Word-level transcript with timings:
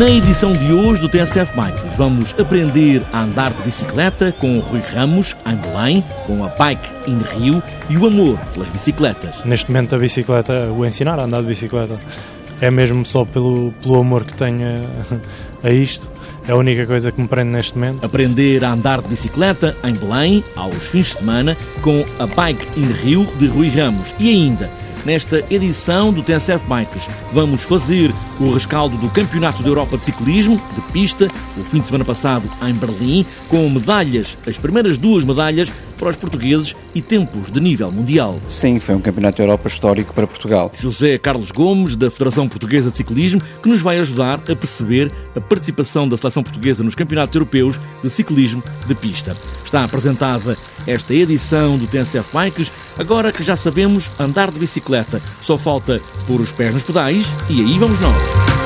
Na 0.00 0.08
edição 0.08 0.54
de 0.54 0.72
hoje 0.72 1.02
do 1.02 1.10
TSF 1.10 1.54
Bikes, 1.54 1.98
vamos 1.98 2.34
aprender 2.38 3.06
a 3.12 3.20
andar 3.20 3.52
de 3.52 3.62
bicicleta 3.62 4.32
com 4.32 4.56
o 4.56 4.60
Rui 4.60 4.80
Ramos, 4.80 5.36
em 5.44 5.54
Belém, 5.56 6.02
com 6.26 6.42
a 6.42 6.48
Bike 6.48 6.88
in 7.06 7.18
Rio 7.18 7.62
e 7.90 7.98
o 7.98 8.06
amor 8.06 8.38
pelas 8.54 8.70
bicicletas. 8.70 9.44
Neste 9.44 9.70
momento, 9.70 9.94
a 9.94 9.98
bicicleta, 9.98 10.72
o 10.72 10.86
ensinar 10.86 11.18
a 11.18 11.24
andar 11.24 11.42
de 11.42 11.48
bicicleta, 11.48 12.00
é 12.62 12.70
mesmo 12.70 13.04
só 13.04 13.26
pelo, 13.26 13.74
pelo 13.82 14.00
amor 14.00 14.24
que 14.24 14.32
tenho 14.32 14.66
a, 15.62 15.68
a 15.68 15.70
isto. 15.70 16.10
É 16.48 16.52
a 16.52 16.56
única 16.56 16.86
coisa 16.86 17.12
que 17.12 17.20
me 17.20 17.28
prende 17.28 17.50
neste 17.50 17.76
momento. 17.76 18.02
Aprender 18.02 18.64
a 18.64 18.72
andar 18.72 19.02
de 19.02 19.08
bicicleta 19.08 19.76
em 19.84 19.92
Belém, 19.92 20.42
aos 20.56 20.86
fins 20.88 21.08
de 21.08 21.14
semana, 21.16 21.54
com 21.82 22.02
a 22.18 22.26
Bike 22.26 22.80
in 22.80 22.86
Rio 22.86 23.28
de 23.38 23.48
Rui 23.48 23.68
Ramos. 23.68 24.14
E 24.18 24.30
ainda 24.30 24.70
Nesta 25.04 25.42
edição 25.50 26.12
do 26.12 26.22
TSF 26.22 26.66
Bikes, 26.66 27.02
vamos 27.32 27.62
fazer 27.62 28.12
o 28.38 28.52
rescaldo 28.52 28.98
do 28.98 29.08
Campeonato 29.08 29.62
da 29.62 29.68
Europa 29.68 29.96
de 29.96 30.04
Ciclismo, 30.04 30.60
de 30.74 30.92
pista, 30.92 31.26
o 31.56 31.64
fim 31.64 31.80
de 31.80 31.86
semana 31.86 32.04
passado 32.04 32.50
em 32.68 32.74
Berlim, 32.74 33.24
com 33.48 33.66
medalhas, 33.70 34.36
as 34.46 34.58
primeiras 34.58 34.98
duas 34.98 35.24
medalhas 35.24 35.72
para 36.00 36.08
os 36.08 36.16
portugueses 36.16 36.74
e 36.94 37.02
tempos 37.02 37.52
de 37.52 37.60
nível 37.60 37.92
mundial. 37.92 38.40
Sim, 38.48 38.80
foi 38.80 38.94
um 38.94 39.00
campeonato 39.00 39.36
da 39.36 39.44
Europa 39.44 39.68
histórico 39.68 40.14
para 40.14 40.26
Portugal. 40.26 40.72
José 40.76 41.18
Carlos 41.18 41.50
Gomes, 41.50 41.94
da 41.94 42.10
Federação 42.10 42.48
Portuguesa 42.48 42.90
de 42.90 42.96
Ciclismo, 42.96 43.42
que 43.62 43.68
nos 43.68 43.82
vai 43.82 43.98
ajudar 43.98 44.40
a 44.50 44.56
perceber 44.56 45.12
a 45.36 45.40
participação 45.40 46.08
da 46.08 46.16
seleção 46.16 46.42
portuguesa 46.42 46.82
nos 46.82 46.94
campeonatos 46.94 47.36
europeus 47.36 47.78
de 48.02 48.08
ciclismo 48.08 48.62
de 48.86 48.94
pista. 48.94 49.36
Está 49.62 49.84
apresentada 49.84 50.56
esta 50.86 51.14
edição 51.14 51.76
do 51.76 51.86
TNCF 51.86 52.32
Bikes, 52.32 52.72
agora 52.98 53.30
que 53.30 53.42
já 53.42 53.54
sabemos 53.54 54.10
andar 54.18 54.50
de 54.50 54.58
bicicleta. 54.58 55.20
Só 55.42 55.58
falta 55.58 56.00
pôr 56.26 56.40
os 56.40 56.50
pés 56.50 56.72
nos 56.72 56.82
pedais 56.82 57.26
e 57.50 57.60
aí 57.60 57.78
vamos 57.78 58.00
nós. 58.00 58.59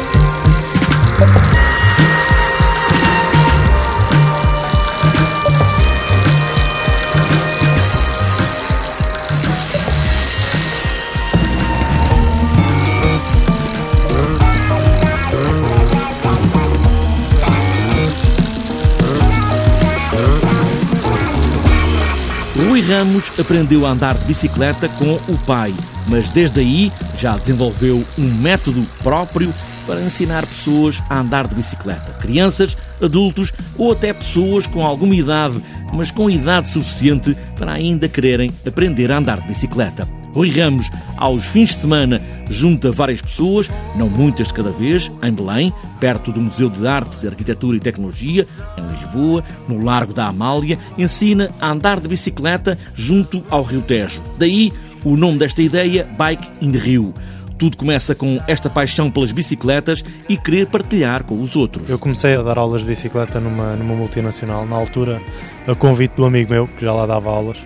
Ramos 22.94 23.40
aprendeu 23.40 23.84
a 23.84 23.90
andar 23.90 24.16
de 24.16 24.24
bicicleta 24.24 24.88
com 24.88 25.14
o 25.14 25.36
pai, 25.38 25.74
mas 26.06 26.30
desde 26.30 26.60
aí 26.60 26.92
já 27.18 27.36
desenvolveu 27.36 28.00
um 28.16 28.34
método 28.34 28.86
próprio 29.02 29.52
para 29.84 30.00
ensinar 30.00 30.46
pessoas 30.46 31.02
a 31.10 31.18
andar 31.18 31.48
de 31.48 31.56
bicicleta. 31.56 32.12
Crianças, 32.20 32.76
adultos 33.02 33.52
ou 33.76 33.90
até 33.90 34.12
pessoas 34.12 34.68
com 34.68 34.86
alguma 34.86 35.16
idade, 35.16 35.60
mas 35.92 36.12
com 36.12 36.30
idade 36.30 36.68
suficiente 36.68 37.36
para 37.56 37.72
ainda 37.72 38.08
quererem 38.08 38.52
aprender 38.64 39.10
a 39.10 39.18
andar 39.18 39.40
de 39.40 39.48
bicicleta. 39.48 40.08
Rui 40.32 40.50
Ramos, 40.50 40.88
aos 41.16 41.46
fins 41.46 41.70
de 41.70 41.74
semana, 41.74 42.22
junta 42.50 42.90
várias 42.90 43.20
pessoas, 43.20 43.70
não 43.96 44.08
muitas 44.08 44.48
de 44.48 44.54
cada 44.54 44.70
vez, 44.70 45.10
em 45.22 45.32
Belém, 45.32 45.72
perto 46.00 46.32
do 46.32 46.40
Museu 46.40 46.68
de 46.68 46.86
Arte, 46.86 47.26
Arquitetura 47.26 47.76
e 47.76 47.80
Tecnologia, 47.80 48.46
em 48.76 48.86
Lisboa, 48.88 49.44
no 49.68 49.82
Largo 49.82 50.12
da 50.12 50.26
Amália, 50.26 50.78
ensina 50.98 51.50
a 51.60 51.70
andar 51.70 52.00
de 52.00 52.08
bicicleta 52.08 52.78
junto 52.94 53.44
ao 53.50 53.62
Rio 53.62 53.82
Tejo. 53.82 54.22
Daí 54.38 54.72
o 55.04 55.16
nome 55.16 55.38
desta 55.38 55.62
ideia, 55.62 56.08
Bike 56.18 56.48
in 56.62 56.72
Rio. 56.72 57.12
Tudo 57.58 57.76
começa 57.76 58.14
com 58.14 58.40
esta 58.48 58.68
paixão 58.68 59.10
pelas 59.10 59.30
bicicletas 59.30 60.04
e 60.28 60.36
querer 60.36 60.66
partilhar 60.66 61.24
com 61.24 61.40
os 61.40 61.54
outros. 61.54 61.88
Eu 61.88 61.98
comecei 61.98 62.34
a 62.34 62.42
dar 62.42 62.58
aulas 62.58 62.80
de 62.80 62.88
bicicleta 62.88 63.38
numa, 63.38 63.76
numa 63.76 63.94
multinacional, 63.94 64.66
na 64.66 64.76
altura, 64.76 65.22
a 65.66 65.74
convite 65.74 66.14
do 66.16 66.24
amigo 66.24 66.50
meu, 66.50 66.66
que 66.66 66.84
já 66.84 66.92
lá 66.92 67.06
dava 67.06 67.30
aulas, 67.30 67.58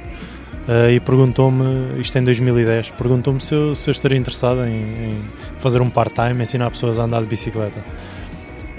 uh, 0.69 0.91
e 0.91 1.01
perguntou-me, 1.01 2.01
isto 2.01 2.17
em 2.19 2.25
2010, 2.25 2.91
perguntou-me 2.91 3.41
se 3.41 3.55
eu, 3.55 3.75
se 3.75 3.89
eu 3.89 3.93
estaria 3.93 4.19
interessado 4.19 4.65
em, 4.65 5.11
em 5.11 5.19
fazer 5.59 5.81
um 5.81 5.91
part-time, 5.91 6.43
ensinar 6.43 6.71
pessoas 6.71 6.99
a 6.99 7.05
andar 7.05 7.21
de 7.21 7.27
bicicleta. 7.27 7.83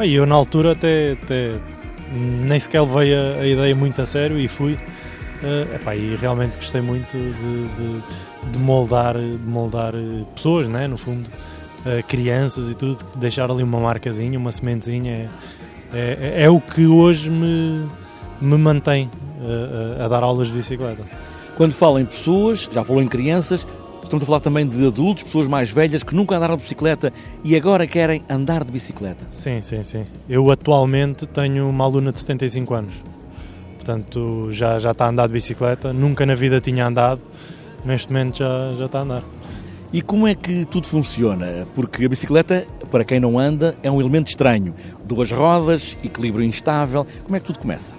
E 0.04 0.14
eu 0.14 0.26
na 0.26 0.36
altura 0.36 0.72
até, 0.72 1.18
até 1.22 1.56
nem 2.14 2.60
sequer 2.60 2.82
levei 2.82 3.14
a, 3.14 3.42
a, 3.42 3.48
ideia 3.48 3.76
muito 3.76 4.02
a 4.02 4.06
sério 4.06 4.40
e 4.40 4.48
fui. 4.48 4.74
Uh, 4.74 5.76
epá, 5.76 5.96
e 5.96 6.16
realmente 6.16 6.56
gostei 6.56 6.82
muito 6.82 7.12
de, 7.12 7.68
de, 7.68 8.52
de, 8.52 8.60
moldar, 8.60 9.18
de 9.18 9.38
moldar 9.38 9.96
eh, 9.96 10.26
pessoas, 10.36 10.68
né, 10.68 10.86
no 10.86 10.98
fundo, 10.98 11.26
uh, 11.86 12.04
crianças 12.08 12.70
e 12.70 12.76
tudo, 12.76 12.98
deixar 13.16 13.50
ali 13.50 13.64
uma 13.64 13.80
marcazinha, 13.80 14.38
uma 14.38 14.52
sementezinha, 14.52 15.30
é, 15.94 16.34
é, 16.38 16.44
é 16.44 16.50
o 16.50 16.60
que 16.60 16.86
hoje 16.86 17.30
me, 17.30 17.88
me 18.42 18.58
mantém 18.58 19.10
uh, 19.40 20.04
a 20.04 20.08
dar 20.10 20.24
aulas 20.24 20.50
de 20.50 20.54
bicicleta. 20.54 21.04
Quando 21.60 21.74
fala 21.74 22.00
em 22.00 22.06
pessoas, 22.06 22.70
já 22.72 22.86
falou 22.86 23.04
em 23.04 23.08
crianças, 23.10 23.68
estamos 24.02 24.24
a 24.24 24.26
falar 24.26 24.40
também 24.40 24.66
de 24.66 24.88
adultos, 24.88 25.24
pessoas 25.24 25.46
mais 25.46 25.70
velhas 25.70 26.04
que 26.04 26.16
nunca 26.16 26.38
andaram 26.38 26.56
de 26.56 26.62
bicicleta 26.62 27.12
e 27.44 27.54
agora 27.54 27.86
querem 27.86 28.24
andar 28.30 28.64
de 28.64 28.72
bicicleta. 28.72 29.26
Sim, 29.30 29.60
sim, 29.60 29.84
sim. 29.84 30.06
Eu 30.30 30.50
atualmente 30.50 31.28
tenho 31.28 31.68
uma 31.68 31.84
aluna 31.84 32.14
de 32.14 32.20
75 32.22 32.74
anos. 32.74 32.94
Portanto, 33.76 34.48
já, 34.54 34.80
já 34.80 34.92
está 34.92 35.08
a 35.08 35.10
andar 35.10 35.28
de 35.28 35.34
bicicleta. 35.34 35.92
Nunca 35.92 36.26
na 36.26 36.34
vida 36.34 36.62
tinha 36.62 36.88
andado. 36.88 37.20
Neste 37.84 38.08
momento 38.14 38.38
já, 38.38 38.72
já 38.78 38.86
está 38.86 39.00
a 39.00 39.02
andar. 39.02 39.24
E 39.92 40.02
como 40.02 40.30
é 40.30 40.36
que 40.36 40.64
tudo 40.64 40.88
funciona? 40.88 41.68
Porque 41.76 42.06
a 42.06 42.08
bicicleta, 42.08 42.66
para 42.90 43.04
quem 43.04 43.20
não 43.20 43.38
anda, 43.38 43.76
é 43.84 43.92
um 43.92 44.00
elemento 44.00 44.30
estranho. 44.30 44.74
Duas 45.04 45.30
rodas, 45.30 45.98
equilíbrio 46.02 46.46
instável. 46.46 47.06
Como 47.26 47.36
é 47.36 47.40
que 47.42 47.48
tudo 47.48 47.60
começa? 47.60 47.94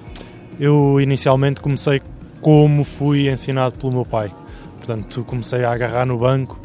Eu 0.59 0.99
inicialmente 0.99 1.61
comecei 1.61 2.01
como 2.41 2.85
fui 2.85 3.29
ensinado 3.29 3.75
pelo 3.77 3.93
meu 3.93 4.05
pai. 4.05 4.33
Portanto, 4.79 5.25
comecei 5.25 5.65
a 5.65 5.73
agarrar 5.73 6.07
no 6.07 6.19
banco 6.19 6.59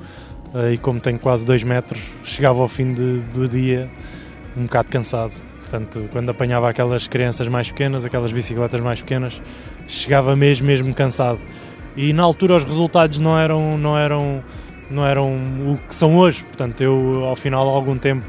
uh, 0.53 0.72
e, 0.72 0.78
como 0.78 1.00
tenho 1.00 1.19
quase 1.19 1.46
2 1.46 1.63
metros, 1.63 2.02
chegava 2.24 2.62
ao 2.62 2.68
fim 2.68 2.94
de, 2.94 3.19
do 3.34 3.47
dia 3.47 3.90
um 4.56 4.63
bocado 4.63 4.90
cansado. 4.90 5.34
Portanto, 5.62 6.08
quando 6.12 6.30
apanhava 6.30 6.69
aquelas 6.69 7.08
crianças 7.08 7.47
mais 7.47 7.69
pequenas, 7.69 8.06
aquelas 8.06 8.31
bicicletas 8.31 8.80
mais 8.81 9.02
pequenas, 9.02 9.41
chegava 9.88 10.36
mesmo, 10.36 10.66
mesmo 10.66 10.94
cansado. 10.94 11.40
E 11.96 12.13
na 12.13 12.24
altura 12.24 12.56
os 12.56 12.63
resultados 12.63 13.19
não 13.19 13.38
eram, 13.38 13.78
não 13.78 13.97
eram, 13.97 14.44
não 14.90 15.06
eram 15.06 15.34
o 15.34 15.80
que 15.88 15.94
são 15.96 16.16
hoje. 16.16 16.44
Portanto, 16.44 16.81
eu 16.81 17.25
ao 17.25 17.36
final 17.36 17.66
de 17.69 17.75
algum 17.75 17.97
tempo 17.97 18.25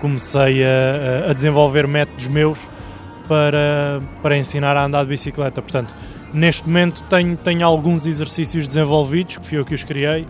comecei 0.00 0.64
a, 0.64 1.30
a 1.30 1.32
desenvolver 1.32 1.86
métodos 1.86 2.28
meus 2.28 2.58
para, 3.28 4.00
para 4.22 4.36
ensinar 4.36 4.76
a 4.76 4.84
andar 4.84 5.02
de 5.02 5.08
bicicleta. 5.08 5.60
Portanto, 5.60 5.92
Neste 6.36 6.66
momento 6.66 7.02
tenho, 7.08 7.34
tenho 7.34 7.66
alguns 7.66 8.04
exercícios 8.04 8.68
desenvolvidos, 8.68 9.38
que 9.38 9.46
fui 9.46 9.56
eu 9.56 9.64
que 9.64 9.74
os 9.74 9.82
criei, 9.82 10.26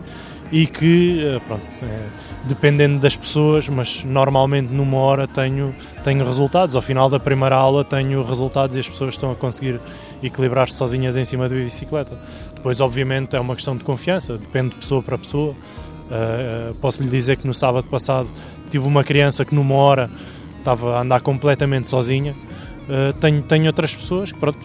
e 0.49 0.65
que, 0.65 1.21
eh, 1.21 1.41
pronto, 1.45 1.65
é, 1.83 2.07
dependendo 2.45 2.97
das 2.97 3.13
pessoas, 3.17 3.67
mas 3.67 4.05
normalmente 4.05 4.73
numa 4.73 4.95
hora 4.99 5.27
tenho, 5.27 5.75
tenho 6.05 6.25
resultados. 6.25 6.75
Ao 6.75 6.81
final 6.81 7.09
da 7.09 7.19
primeira 7.19 7.57
aula 7.57 7.83
tenho 7.83 8.23
resultados 8.23 8.77
e 8.77 8.79
as 8.79 8.87
pessoas 8.87 9.15
estão 9.15 9.31
a 9.31 9.35
conseguir 9.35 9.81
equilibrar-se 10.23 10.75
sozinhas 10.75 11.17
em 11.17 11.25
cima 11.25 11.49
da 11.49 11.55
bicicleta. 11.55 12.17
Depois, 12.55 12.79
obviamente, 12.79 13.35
é 13.35 13.39
uma 13.41 13.53
questão 13.53 13.75
de 13.75 13.83
confiança, 13.83 14.37
depende 14.37 14.69
de 14.69 14.75
pessoa 14.75 15.03
para 15.03 15.17
pessoa. 15.17 15.53
Uh, 16.09 16.73
posso 16.75 17.03
lhe 17.03 17.09
dizer 17.09 17.35
que 17.35 17.45
no 17.45 17.53
sábado 17.53 17.85
passado 17.89 18.29
tive 18.71 18.87
uma 18.87 19.03
criança 19.03 19.43
que 19.43 19.53
numa 19.53 19.75
hora 19.75 20.09
estava 20.57 20.95
a 20.95 21.01
andar 21.01 21.19
completamente 21.19 21.89
sozinha. 21.89 22.33
Uh, 22.87 23.11
tenho, 23.19 23.43
tenho 23.43 23.67
outras 23.67 23.93
pessoas 23.93 24.31
que, 24.31 24.39
pronto, 24.39 24.57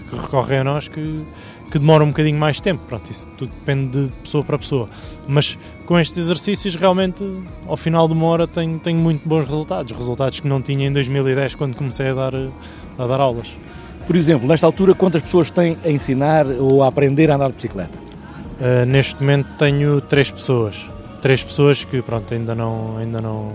que, 0.00 0.08
que 0.10 0.16
recorrem 0.16 0.58
a 0.58 0.64
nós 0.64 0.88
que, 0.88 1.22
que 1.70 1.78
demoram 1.78 2.06
um 2.06 2.08
bocadinho 2.08 2.38
mais 2.38 2.60
tempo. 2.60 2.82
Pronto, 2.88 3.10
isso 3.10 3.26
tudo 3.36 3.50
depende 3.50 4.06
de 4.06 4.12
pessoa 4.22 4.42
para 4.42 4.58
pessoa. 4.58 4.88
Mas 5.26 5.58
com 5.86 5.98
estes 5.98 6.16
exercícios, 6.16 6.76
realmente, 6.76 7.24
ao 7.66 7.76
final 7.76 8.06
de 8.06 8.14
uma 8.14 8.26
hora, 8.26 8.46
tenho, 8.46 8.78
tenho 8.78 8.98
muito 8.98 9.28
bons 9.28 9.44
resultados. 9.44 9.96
Resultados 9.96 10.40
que 10.40 10.48
não 10.48 10.60
tinha 10.60 10.86
em 10.86 10.92
2010 10.92 11.54
quando 11.54 11.76
comecei 11.76 12.08
a 12.08 12.14
dar, 12.14 12.34
a 12.34 13.06
dar 13.06 13.20
aulas. 13.20 13.48
Por 14.06 14.16
exemplo, 14.16 14.46
nesta 14.46 14.66
altura, 14.66 14.94
quantas 14.94 15.22
pessoas 15.22 15.50
têm 15.50 15.78
a 15.84 15.90
ensinar 15.90 16.46
ou 16.46 16.82
a 16.82 16.88
aprender 16.88 17.30
a 17.30 17.36
andar 17.36 17.48
de 17.48 17.54
bicicleta? 17.54 17.98
Uh, 17.98 18.86
neste 18.86 19.20
momento 19.20 19.48
tenho 19.58 20.00
três 20.00 20.30
pessoas. 20.30 20.88
Três 21.22 21.42
pessoas 21.42 21.84
que, 21.84 22.02
pronto, 22.02 22.32
ainda 22.34 22.54
não, 22.54 22.98
ainda 22.98 23.20
não, 23.20 23.52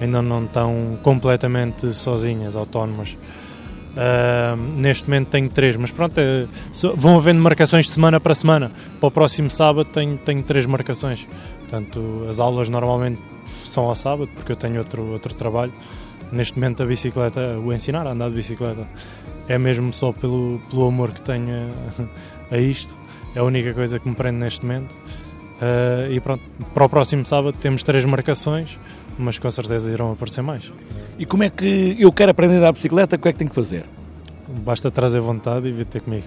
ainda 0.00 0.22
não 0.22 0.44
estão 0.44 0.98
completamente 1.02 1.92
sozinhas, 1.92 2.56
autónomas. 2.56 3.16
Uh, 3.92 4.56
neste 4.78 5.08
momento 5.08 5.28
tenho 5.28 5.50
três, 5.50 5.76
mas 5.76 5.90
pronto, 5.90 6.16
é, 6.16 6.46
vão 6.96 7.18
havendo 7.18 7.40
marcações 7.40 7.86
de 7.86 7.92
semana 7.92 8.18
para 8.18 8.34
semana. 8.34 8.70
Para 8.98 9.06
o 9.06 9.10
próximo 9.10 9.50
sábado 9.50 9.88
tenho, 9.92 10.16
tenho 10.18 10.42
três 10.42 10.64
marcações. 10.64 11.26
Portanto, 11.60 12.26
as 12.28 12.40
aulas 12.40 12.68
normalmente 12.68 13.20
são 13.64 13.84
ao 13.84 13.94
sábado, 13.94 14.30
porque 14.34 14.52
eu 14.52 14.56
tenho 14.56 14.78
outro, 14.78 15.12
outro 15.12 15.34
trabalho. 15.34 15.72
Neste 16.30 16.58
momento, 16.58 16.82
a 16.82 16.86
bicicleta, 16.86 17.58
o 17.58 17.72
ensinar 17.72 18.06
a 18.06 18.12
andar 18.12 18.30
de 18.30 18.36
bicicleta, 18.36 18.88
é 19.46 19.58
mesmo 19.58 19.92
só 19.92 20.12
pelo, 20.12 20.60
pelo 20.70 20.86
amor 20.86 21.12
que 21.12 21.20
tenho 21.20 21.70
a, 22.50 22.54
a 22.56 22.58
isto. 22.58 22.96
É 23.34 23.40
a 23.40 23.44
única 23.44 23.74
coisa 23.74 23.98
que 23.98 24.08
me 24.08 24.14
prende 24.14 24.38
neste 24.38 24.64
momento. 24.64 24.92
Uh, 24.92 26.10
e 26.10 26.18
pronto, 26.18 26.42
para 26.72 26.84
o 26.84 26.88
próximo 26.88 27.24
sábado 27.24 27.56
temos 27.60 27.82
três 27.82 28.04
marcações 28.04 28.78
mas 29.22 29.38
com 29.38 29.50
certeza 29.50 29.90
irão 29.90 30.12
aparecer 30.12 30.42
mais. 30.42 30.70
E 31.18 31.24
como 31.24 31.42
é 31.42 31.50
que 31.50 31.96
eu 31.98 32.12
quero 32.12 32.30
aprender 32.30 32.54
a 32.54 32.58
andar 32.58 32.72
bicicleta, 32.72 33.16
o 33.16 33.18
que 33.18 33.28
é 33.28 33.32
que 33.32 33.38
tenho 33.38 33.50
que 33.50 33.54
fazer? 33.54 33.84
Basta 34.64 34.90
trazer 34.90 35.20
vontade 35.20 35.68
e 35.68 35.72
vir 35.72 35.86
ter 35.86 36.00
comigo. 36.00 36.26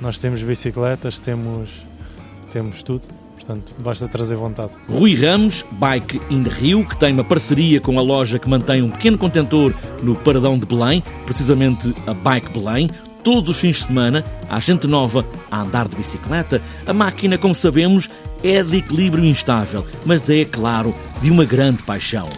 Nós 0.00 0.18
temos 0.18 0.42
bicicletas, 0.42 1.20
temos, 1.20 1.70
temos 2.52 2.82
tudo, 2.82 3.02
portanto 3.36 3.72
basta 3.78 4.08
trazer 4.08 4.36
vontade. 4.36 4.70
Rui 4.88 5.14
Ramos, 5.14 5.64
Bike 5.72 6.20
in 6.30 6.42
the 6.42 6.50
Rio, 6.50 6.84
que 6.88 6.96
tem 6.96 7.12
uma 7.12 7.22
parceria 7.22 7.80
com 7.80 7.98
a 7.98 8.02
loja 8.02 8.38
que 8.38 8.48
mantém 8.48 8.82
um 8.82 8.90
pequeno 8.90 9.18
contentor 9.18 9.74
no 10.02 10.16
Paradão 10.16 10.58
de 10.58 10.66
Belém, 10.66 11.02
precisamente 11.24 11.94
a 12.06 12.14
Bike 12.14 12.58
Belém. 12.58 12.88
Todos 13.22 13.50
os 13.50 13.58
fins 13.60 13.76
de 13.76 13.86
semana 13.86 14.24
há 14.48 14.58
gente 14.58 14.86
nova 14.86 15.24
a 15.50 15.60
andar 15.60 15.86
de 15.88 15.96
bicicleta. 15.96 16.60
A 16.86 16.92
máquina, 16.92 17.38
como 17.38 17.54
sabemos, 17.54 18.10
é 18.42 18.62
de 18.62 18.78
equilíbrio 18.78 19.24
instável, 19.24 19.86
mas 20.04 20.28
é, 20.28 20.44
claro, 20.44 20.94
de 21.20 21.30
uma 21.30 21.44
grande 21.44 21.82
paixão. 21.84 22.28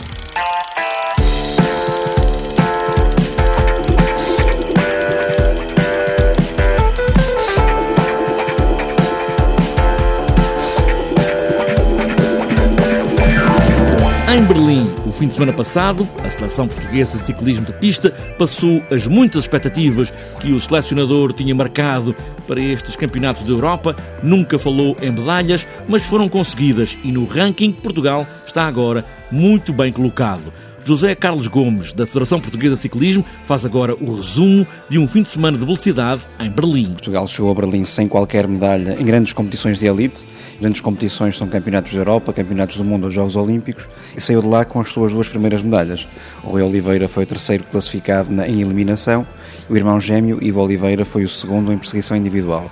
Fim 15.15 15.29
de 15.29 15.35
semana 15.35 15.53
passado, 15.53 16.09
a 16.25 16.31
seleção 16.31 16.67
portuguesa 16.67 17.19
de 17.19 17.27
ciclismo 17.27 17.65
de 17.65 17.73
pista 17.75 18.11
passou 18.37 18.83
as 18.91 19.07
muitas 19.07 19.45
expectativas 19.45 20.13
que 20.41 20.53
o 20.53 20.61
selecionador 20.61 21.33
tinha 21.33 21.55
marcado 21.55 22.15
para 22.47 22.61
estes 22.61 22.97
campeonatos 22.97 23.45
da 23.45 23.51
Europa. 23.51 23.95
Nunca 24.23 24.59
falou 24.59 24.97
em 25.01 25.13
medalhas, 25.13 25.67
mas 25.89 26.05
foram 26.05 26.29
conseguidas 26.29 26.99
e 27.05 27.13
no 27.13 27.25
ranking 27.25 27.73
Portugal 27.73 28.27
está 28.45 28.67
agora 28.67 29.05
muito 29.31 29.73
bem 29.73 29.93
colocado. 29.93 30.53
José 30.85 31.15
Carlos 31.15 31.47
Gomes, 31.47 31.93
da 31.93 32.07
Federação 32.07 32.41
Portuguesa 32.41 32.75
de 32.75 32.81
Ciclismo, 32.83 33.25
faz 33.45 33.65
agora 33.65 33.95
o 33.95 34.17
resumo 34.17 34.67
de 34.89 34.99
um 34.99 35.09
fim 35.09 35.23
de 35.23 35.29
semana 35.29 35.57
de 35.57 35.65
velocidade 35.65 36.23
em 36.39 36.51
Berlim. 36.51 36.93
Portugal 36.93 37.27
chegou 37.27 37.51
a 37.51 37.55
Berlim 37.55 37.85
sem 37.85 38.07
qualquer 38.07 38.47
medalha 38.47 38.97
em 39.01 39.05
grandes 39.05 39.33
competições 39.33 39.79
de 39.79 39.87
elite. 39.87 40.27
Grandes 40.61 40.81
competições 40.81 41.37
são 41.37 41.49
campeonatos 41.49 41.93
da 41.93 41.99
Europa, 41.99 42.33
campeonatos 42.33 42.77
do 42.77 42.85
mundo 42.85 43.05
ou 43.05 43.11
Jogos 43.11 43.35
Olímpicos 43.35 43.85
e 44.17 44.21
saiu 44.21 44.43
de 44.43 44.49
lá 44.49 44.65
com 44.65 44.81
as 44.81 44.89
suas 44.91 45.13
duas 45.13 45.27
primeiras 45.27 45.63
medalhas. 45.63 46.07
O 46.43 46.51
Rui 46.51 46.63
Oliveira 46.63 47.09
foi 47.09 47.25
o 47.25 47.27
terceiro 47.27 47.65
classificado 47.65 48.31
em 48.43 48.61
eliminação 48.61 49.27
o 49.69 49.77
irmão 49.77 49.99
gêmeo 49.99 50.39
Ivo 50.43 50.61
Oliveira 50.61 51.07
foi 51.07 51.25
o 51.25 51.29
segundo 51.29 51.73
em 51.73 51.79
perseguição 51.79 52.17
individual. 52.17 52.71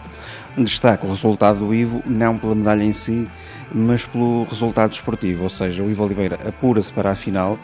Destaca 0.58 1.06
o 1.06 1.10
resultado 1.10 1.60
do 1.60 1.74
Ivo, 1.74 2.02
não 2.04 2.36
pela 2.36 2.54
medalha 2.54 2.84
em 2.84 2.92
si, 2.92 3.26
mas 3.74 4.04
pelo 4.04 4.44
resultado 4.44 4.92
esportivo, 4.92 5.44
ou 5.44 5.48
seja, 5.48 5.82
o 5.82 5.90
Ivo 5.90 6.04
Oliveira 6.04 6.38
apura-se 6.46 6.92
para 6.92 7.10
a 7.10 7.16
final 7.16 7.58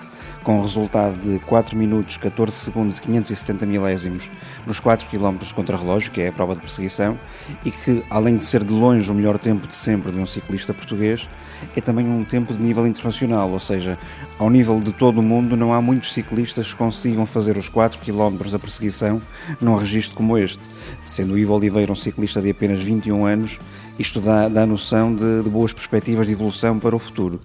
com 0.48 0.60
o 0.60 0.62
resultado 0.62 1.14
de 1.20 1.38
4 1.40 1.76
minutos, 1.76 2.16
14 2.16 2.56
segundos 2.56 2.96
e 2.96 3.02
570 3.02 3.66
milésimos 3.66 4.30
nos 4.66 4.80
4 4.80 5.06
km 5.06 5.36
contra 5.54 5.76
relógio, 5.76 6.10
que 6.10 6.22
é 6.22 6.28
a 6.28 6.32
prova 6.32 6.54
de 6.54 6.62
perseguição, 6.62 7.18
e 7.66 7.70
que, 7.70 8.02
além 8.08 8.38
de 8.38 8.44
ser 8.46 8.64
de 8.64 8.72
longe 8.72 9.10
o 9.10 9.14
melhor 9.14 9.36
tempo 9.36 9.66
de 9.66 9.76
sempre 9.76 10.10
de 10.10 10.18
um 10.18 10.24
ciclista 10.24 10.72
português, 10.72 11.28
é 11.76 11.82
também 11.82 12.08
um 12.08 12.24
tempo 12.24 12.54
de 12.54 12.62
nível 12.62 12.86
internacional, 12.86 13.50
ou 13.50 13.60
seja, 13.60 13.98
ao 14.38 14.48
nível 14.48 14.80
de 14.80 14.90
todo 14.90 15.20
o 15.20 15.22
mundo 15.22 15.54
não 15.54 15.74
há 15.74 15.82
muitos 15.82 16.14
ciclistas 16.14 16.72
que 16.72 16.78
consigam 16.78 17.26
fazer 17.26 17.58
os 17.58 17.68
4 17.68 18.00
km 18.00 18.48
da 18.50 18.58
perseguição 18.58 19.20
num 19.60 19.76
registro 19.76 20.16
como 20.16 20.38
este. 20.38 20.64
Sendo 21.04 21.36
Ivo 21.36 21.52
Oliveira 21.52 21.92
um 21.92 21.96
ciclista 21.96 22.40
de 22.40 22.48
apenas 22.48 22.82
21 22.82 23.26
anos, 23.26 23.58
isto 23.98 24.20
dá, 24.20 24.48
dá 24.48 24.64
noção 24.66 25.14
de, 25.14 25.42
de 25.42 25.50
boas 25.50 25.72
perspectivas 25.72 26.26
de 26.26 26.32
evolução 26.32 26.78
para 26.78 26.94
o 26.94 26.98
futuro. 26.98 27.40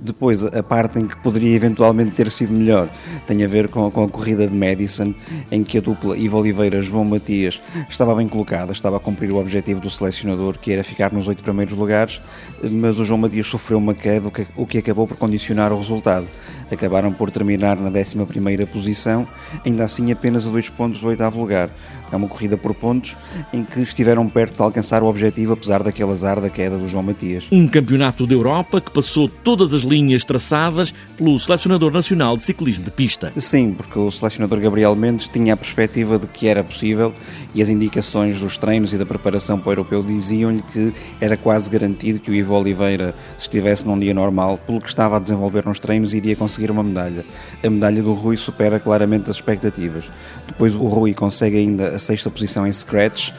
Depois, 0.00 0.44
a 0.44 0.62
parte 0.62 0.98
em 0.98 1.06
que 1.06 1.16
poderia 1.16 1.54
eventualmente 1.54 2.12
ter 2.12 2.30
sido 2.30 2.52
melhor 2.52 2.88
tem 3.26 3.42
a 3.42 3.48
ver 3.48 3.68
com, 3.68 3.90
com 3.90 4.04
a 4.04 4.08
corrida 4.08 4.46
de 4.46 4.54
Madison, 4.54 5.14
em 5.50 5.64
que 5.64 5.78
a 5.78 5.80
dupla 5.80 6.16
Ivo 6.16 6.38
Oliveira 6.38 6.80
João 6.80 7.04
Matias 7.04 7.60
estava 7.88 8.14
bem 8.14 8.28
colocada, 8.28 8.72
estava 8.72 8.98
a 8.98 9.00
cumprir 9.00 9.30
o 9.30 9.36
objetivo 9.36 9.80
do 9.80 9.90
selecionador, 9.90 10.58
que 10.58 10.72
era 10.72 10.84
ficar 10.84 11.12
nos 11.12 11.26
oito 11.26 11.42
primeiros 11.42 11.76
lugares, 11.76 12.20
mas 12.62 12.98
o 12.98 13.04
João 13.04 13.18
Matias 13.18 13.46
sofreu 13.46 13.78
uma 13.78 13.94
queda, 13.94 14.30
o 14.56 14.66
que 14.66 14.78
acabou 14.78 15.06
por 15.06 15.16
condicionar 15.16 15.72
o 15.72 15.78
resultado. 15.78 16.26
Acabaram 16.70 17.12
por 17.12 17.30
terminar 17.30 17.76
na 17.76 17.90
11 17.90 18.66
posição, 18.72 19.26
ainda 19.64 19.84
assim 19.84 20.10
apenas 20.10 20.46
a 20.46 20.50
dois 20.50 20.68
pontos 20.68 21.00
do 21.00 21.08
oitavo 21.08 21.38
lugar. 21.38 21.70
É 22.12 22.16
uma 22.16 22.28
corrida 22.28 22.56
por 22.56 22.74
pontos 22.74 23.16
em 23.52 23.64
que 23.64 23.80
estiveram 23.80 24.28
perto 24.28 24.54
de 24.54 24.62
alcançar 24.62 25.02
o 25.02 25.06
objetivo, 25.06 25.54
apesar 25.54 25.82
daquele 25.82 26.12
azar 26.12 26.40
da 26.40 26.48
queda 26.48 26.78
do 26.78 26.86
João 26.86 27.02
Matias. 27.02 27.44
Um 27.50 27.66
campeonato 27.66 28.26
da 28.26 28.34
Europa 28.34 28.80
que 28.80 28.90
passou 28.90 29.28
todas 29.28 29.74
as 29.74 29.82
linhas 29.82 30.24
traçadas 30.24 30.94
pelo 31.16 31.38
selecionador 31.38 31.92
nacional 31.92 32.36
de 32.36 32.44
ciclismo 32.44 32.84
de 32.84 32.90
pista. 32.92 33.32
Sim, 33.36 33.74
porque 33.76 33.98
o 33.98 34.10
selecionador 34.12 34.60
Gabriel 34.60 34.94
Mendes 34.94 35.28
tinha 35.28 35.54
a 35.54 35.56
perspectiva 35.56 36.18
de 36.18 36.26
que 36.28 36.46
era 36.46 36.62
possível 36.62 37.12
e 37.52 37.60
as 37.60 37.68
indicações 37.68 38.40
dos 38.40 38.56
treinos 38.56 38.92
e 38.92 38.96
da 38.96 39.04
preparação 39.04 39.58
para 39.58 39.70
o 39.70 39.72
europeu 39.72 40.02
diziam-lhe 40.02 40.62
que 40.72 40.92
era 41.20 41.36
quase 41.36 41.68
garantido 41.68 42.20
que 42.20 42.30
o 42.30 42.34
Ivo 42.34 42.54
Oliveira, 42.54 43.14
se 43.36 43.44
estivesse 43.44 43.86
num 43.86 43.98
dia 43.98 44.14
normal, 44.14 44.58
pelo 44.58 44.80
que 44.80 44.88
estava 44.88 45.16
a 45.16 45.18
desenvolver 45.18 45.64
nos 45.64 45.78
treinos, 45.78 46.14
iria 46.14 46.36
conseguir 46.36 46.53
uma 46.70 46.82
medalha. 46.82 47.24
A 47.62 47.70
medalha 47.70 48.02
do 48.02 48.12
Rui 48.12 48.36
supera 48.36 48.78
claramente 48.78 49.30
as 49.30 49.36
expectativas. 49.36 50.04
Depois 50.46 50.74
o 50.74 50.86
Rui 50.86 51.14
consegue 51.14 51.56
ainda 51.56 51.88
a 51.88 51.98
sexta 51.98 52.30
posição 52.30 52.66
em 52.66 52.72
scratch, 52.72 53.30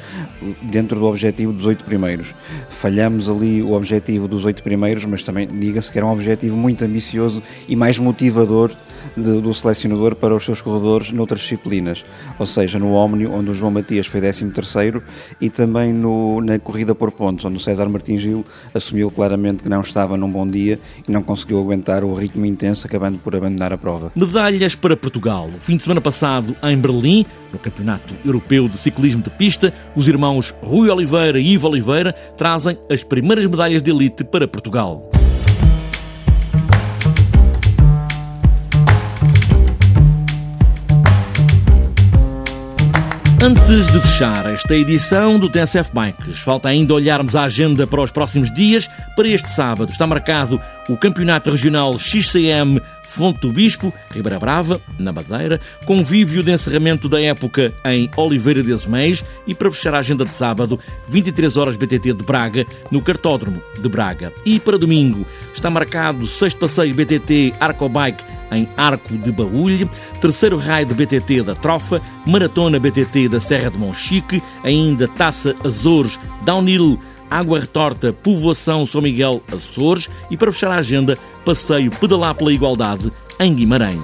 dentro 0.64 1.00
do 1.00 1.06
objetivo 1.06 1.54
dos 1.54 1.66
oito 1.66 1.84
primeiros. 1.84 2.34
Falhamos 2.70 3.30
ali 3.30 3.62
o 3.62 3.74
objetivo 3.74 4.28
dos 4.28 4.46
oito 4.46 4.64
primeiros, 4.64 5.06
mas 5.06 5.24
também 5.24 5.48
diga-se 5.48 5.92
que 5.92 5.98
era 5.98 6.06
um 6.06 6.12
objetivo 6.12 6.56
muito 6.56 6.84
ambicioso 6.84 7.42
e 7.68 7.76
mais 7.76 7.98
motivador 7.98 8.72
de, 9.16 9.42
do 9.42 9.54
selecionador 9.54 10.16
para 10.16 10.36
os 10.36 10.44
seus 10.44 10.62
corredores 10.62 11.12
noutras 11.12 11.42
disciplinas, 11.42 12.04
ou 12.38 12.46
seja, 12.46 12.80
no 12.80 12.94
Omni, 12.94 13.26
onde 13.26 13.52
o 13.52 13.54
João 13.54 13.72
Matias 13.72 14.08
foi 14.08 14.22
13 14.22 14.52
terceiro 14.52 15.04
e 15.40 15.50
também 15.50 15.94
no, 15.94 16.42
na 16.42 16.58
corrida 16.60 16.96
por 16.96 17.12
pontos, 17.12 17.46
onde 17.46 17.58
o 17.58 17.60
César 17.60 17.88
Martins 17.90 18.22
Gil 18.22 18.46
assumiu 18.74 19.12
claramente 19.12 19.64
que 19.64 19.70
não 19.70 19.82
estava 19.82 20.18
num 20.18 20.30
bom 20.30 20.48
dia 20.48 20.80
e 21.08 21.12
não 21.12 21.22
conseguiu 21.22 21.60
aguentar 21.60 22.04
o 22.04 22.14
ritmo 22.14 22.46
intenso, 22.46 22.88
acabando 22.88 23.18
por 23.20 23.36
abandonar 23.36 23.74
a 23.74 23.78
prova. 23.78 24.12
Medalhas 24.16 24.76
para 24.76 24.96
Portugal. 24.96 25.50
Fim 25.60 25.78
de 25.78 25.84
semana 25.84 26.02
passado, 26.02 26.56
em 26.64 26.78
Berlim, 26.78 27.26
no 27.52 27.60
Campeonato 27.60 28.14
Europeu 28.26 28.68
de 28.68 28.78
Ciclismo 28.78 29.22
de 29.22 29.30
Pista, 29.30 29.74
os 29.96 30.08
irmãos 30.08 30.54
Rui 30.62 30.90
Oliveira 30.90 31.40
e 31.40 31.54
Ivo 31.54 31.68
Oliveira 31.68 32.14
trazem 32.38 32.78
as 32.90 33.04
primeiras 33.04 33.46
medalhas 33.46 33.82
de 33.82 33.92
elite 33.92 34.24
para 34.24 34.48
Portugal. 34.48 35.15
Antes 43.46 43.86
de 43.94 44.02
fechar 44.02 44.52
esta 44.52 44.74
edição 44.74 45.38
do 45.38 45.48
TSF 45.48 45.92
Bikes, 45.94 46.40
falta 46.40 46.68
ainda 46.68 46.96
olharmos 46.96 47.36
a 47.36 47.44
agenda 47.44 47.86
para 47.86 48.02
os 48.02 48.10
próximos 48.10 48.52
dias. 48.52 48.90
Para 49.16 49.28
este 49.28 49.52
sábado 49.52 49.92
está 49.92 50.08
marcado 50.08 50.60
o 50.90 50.98
Campeonato 50.98 51.52
Regional 51.52 52.00
XCM 52.00 52.82
Fonte 53.16 53.40
do 53.40 53.54
Bispo, 53.54 53.94
Ribeira 54.12 54.38
Brava, 54.38 54.82
na 55.00 55.14
Madeira, 55.14 55.62
convívio 55.86 56.44
de 56.44 56.52
encerramento 56.52 57.08
da 57.08 57.22
época 57.22 57.74
em 57.86 58.12
Oliveira 58.18 58.62
de 58.62 58.74
Azeméis 58.74 59.24
e 59.48 59.56
para 59.56 59.72
fechar 59.72 59.96
a 59.96 60.00
agenda 60.00 60.26
de 60.26 60.34
sábado, 60.34 60.78
23 61.08 61.56
horas 61.56 61.78
BTT 61.78 62.12
de 62.12 62.24
Braga, 62.26 62.68
no 62.92 63.02
Cartódromo 63.02 63.64
de 63.82 63.88
Braga. 63.88 64.34
E 64.46 64.60
para 64.60 64.78
domingo 64.78 65.26
está 65.54 65.70
marcado 65.70 66.28
sexto 66.28 66.60
passeio 66.60 66.94
BTT 66.94 67.54
Arcobike 67.58 68.22
em 68.52 68.68
Arco 68.76 69.18
de 69.18 69.32
Baúlho, 69.32 69.90
terceiro 70.20 70.58
raio 70.58 70.86
de 70.86 70.94
BTT 70.94 71.42
da 71.44 71.56
Trofa, 71.56 72.02
maratona 72.28 72.80
BTT 72.80 73.30
da 73.30 73.40
Serra 73.40 73.72
de 73.72 73.78
Monchique, 73.78 74.44
ainda 74.62 75.08
Taça 75.08 75.56
Azores, 75.64 76.20
Downhill 76.44 77.00
Água 77.36 77.60
Retorta, 77.60 78.14
Povoação 78.14 78.86
São 78.86 79.02
Miguel, 79.02 79.44
Açores 79.54 80.10
e 80.32 80.38
para 80.38 80.54
fechar 80.54 80.72
a 80.72 80.78
agenda, 80.78 81.18
passeio 81.44 81.92
Pedalar 81.92 82.34
pela 82.34 82.54
Igualdade 82.54 83.12
em 83.38 83.54
Guimarães. 83.54 84.00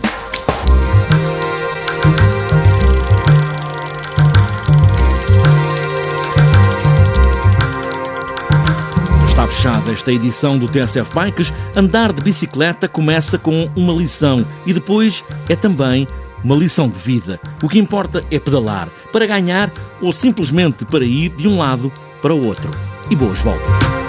Está 9.26 9.48
fechada 9.48 9.94
esta 9.94 10.12
edição 10.12 10.58
do 10.58 10.68
TSF 10.68 11.14
Bikes. 11.14 11.54
Andar 11.74 12.12
de 12.12 12.22
bicicleta 12.22 12.90
começa 12.90 13.38
com 13.38 13.72
uma 13.78 13.94
lição 13.94 14.46
e 14.66 14.74
depois 14.74 15.24
é 15.48 15.56
também 15.56 16.06
uma 16.44 16.58
lição 16.58 16.90
de 16.90 17.00
vida. 17.00 17.40
O 17.64 17.70
que 17.70 17.80
importa 17.80 18.26
é 18.30 18.38
pedalar 18.38 18.90
para 19.14 19.26
ganhar 19.26 19.72
ou 20.02 20.12
simplesmente 20.12 20.84
para 20.84 21.06
ir 21.06 21.30
de 21.30 21.48
um 21.48 21.58
lado 21.58 21.90
para 22.22 22.36
o 22.36 22.46
outro 22.46 22.91
e 23.12 23.16
boas 23.16 23.42
voltas. 23.42 24.01